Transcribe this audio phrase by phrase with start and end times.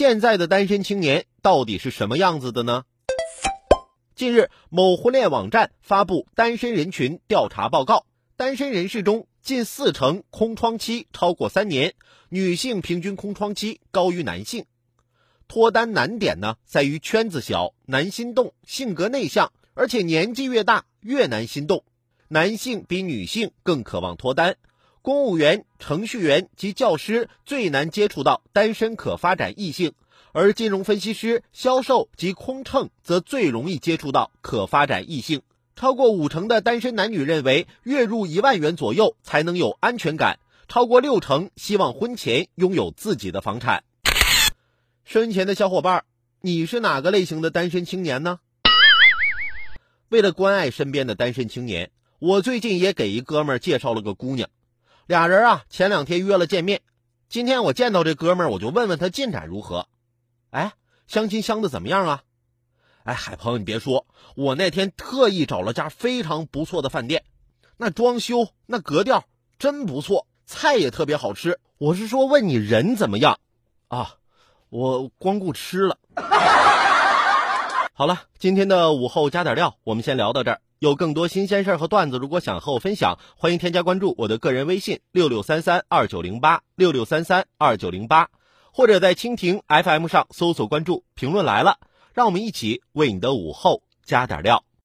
[0.00, 2.84] 现在的单身青年到底是什么样子的呢？
[4.14, 11.92] 近日，某婚恋网站发布单身人群调查报告，单身人士中近四成空窗期超过三年，
[12.30, 14.64] 女性平均空窗期高于男性。
[15.46, 21.84] 脱单难点呢，在于圈子小、难心动、性格内向，而且年纪越大越难心动。
[22.28, 24.56] 男性比女性更渴望脱单。
[25.02, 29.92] 公务员、程序员及教师最难接触到单身可发展异性，
[30.32, 35.40] 而金融分析师、销售及空乘则最容易接触到可发展异性。
[35.74, 40.34] 超过五成的单身男女认为，月入一万元左右才能有安全感；
[40.68, 43.82] 超过六成希望婚前拥有自己的房产。
[45.04, 46.04] 身前的小伙伴，
[46.42, 48.40] 你是哪个类型的单身青年呢？
[50.10, 54.50] 为了关爱身边的单身青年，我最近也给一哥们儿介绍了个姑娘。
[55.10, 56.82] 俩人啊，前两天约了见面。
[57.28, 59.88] 今天我见到这哥们儿，我就问问他进展如何。
[60.50, 60.74] 哎，
[61.08, 62.22] 相亲相的怎么样啊？
[63.02, 67.24] 哎，海鹏，你别说，我那天特意找了家非常不错的饭店，
[67.76, 69.24] 那装修那格调
[69.58, 71.58] 真不错，菜也特别好吃。
[71.78, 73.40] 我是说问你人怎么样
[73.88, 74.14] 啊？
[74.68, 75.98] 我光顾吃了。
[77.94, 80.60] 好了，今天的午后加点料，我们先聊到这儿。
[80.80, 88.30] 有更多新鲜事儿和段子，如果想和我分享，欢迎添加关注我的个人微信六六三三二九零八六六三三二九零八，
[88.72, 91.04] 或者在蜻蜓 FM 上搜索关注。
[91.14, 91.76] 评论来了，
[92.14, 94.64] 让我们一起为你的午后加点料。